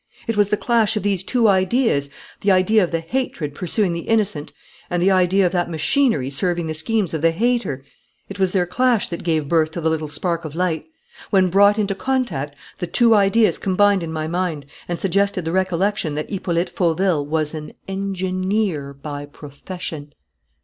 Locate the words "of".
0.97-1.03, 2.83-2.89, 5.45-5.51, 7.13-7.21, 10.43-10.55